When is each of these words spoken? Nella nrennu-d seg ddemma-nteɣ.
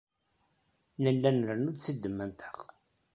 Nella 1.03 1.29
nrennu-d 1.31 1.77
seg 1.81 1.95
ddemma-nteɣ. 1.97 2.57